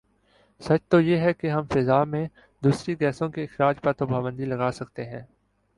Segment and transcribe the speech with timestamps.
[0.61, 2.25] سچ تو یہ ہے کہ ہم فضا میں
[2.61, 5.21] دوسری گیسوں کے اخراج پر تو پابندی لگاسکتے ہیں